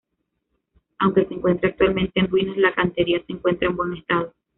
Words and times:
Aunque 0.97 1.27
se 1.27 1.35
encuentra 1.35 1.69
actualmente 1.69 2.19
en 2.19 2.27
ruinas, 2.27 2.57
la 2.57 2.73
cantería 2.73 3.23
se 3.23 3.33
encuentra 3.33 3.69
en 3.69 3.75
buen 3.77 3.93
estado. 3.93 4.33